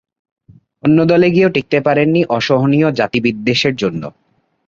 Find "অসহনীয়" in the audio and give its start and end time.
2.37-2.87